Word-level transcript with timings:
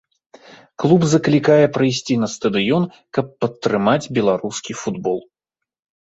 Клуб 0.83 1.01
заклікае 1.09 1.65
прыйсці 1.75 2.13
на 2.21 2.29
стадыён, 2.35 2.83
каб 3.17 3.25
падтрымаць 3.45 4.09
беларускі 4.19 4.71
футбол. 4.81 5.19